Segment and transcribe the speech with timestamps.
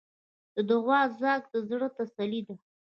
[0.53, 2.55] د دعا ځواک د زړۀ تسلي ده.